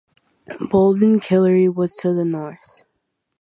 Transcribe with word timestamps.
Boldon 0.71 1.19
Colliery 1.21 1.69
was 1.69 1.93
to 1.97 2.11
the 2.11 2.25
north. 2.25 2.85